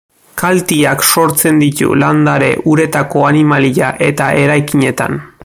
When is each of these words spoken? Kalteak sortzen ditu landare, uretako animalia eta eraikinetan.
Kalteak 0.41 1.03
sortzen 1.15 1.59
ditu 1.63 1.91
landare, 2.05 2.49
uretako 2.73 3.25
animalia 3.29 3.93
eta 4.11 4.33
eraikinetan. 4.47 5.25